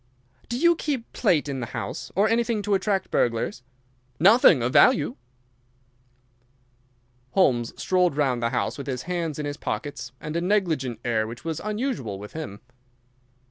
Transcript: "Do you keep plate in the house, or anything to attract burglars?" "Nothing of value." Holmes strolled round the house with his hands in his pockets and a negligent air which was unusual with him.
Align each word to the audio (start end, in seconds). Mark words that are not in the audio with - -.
"Do 0.49 0.57
you 0.57 0.75
keep 0.75 1.13
plate 1.13 1.47
in 1.47 1.59
the 1.59 1.67
house, 1.77 2.11
or 2.15 2.27
anything 2.27 2.63
to 2.63 2.73
attract 2.73 3.11
burglars?" 3.11 3.61
"Nothing 4.19 4.63
of 4.63 4.73
value." 4.73 5.15
Holmes 7.33 7.71
strolled 7.79 8.17
round 8.17 8.41
the 8.41 8.49
house 8.49 8.79
with 8.79 8.87
his 8.87 9.03
hands 9.03 9.37
in 9.37 9.45
his 9.45 9.57
pockets 9.57 10.11
and 10.19 10.35
a 10.35 10.41
negligent 10.41 11.01
air 11.05 11.27
which 11.27 11.45
was 11.45 11.59
unusual 11.63 12.17
with 12.17 12.33
him. 12.33 12.61